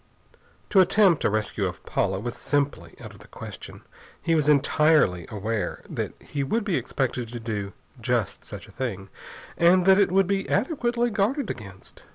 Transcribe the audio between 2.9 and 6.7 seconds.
out of the question. He was entirely aware that he would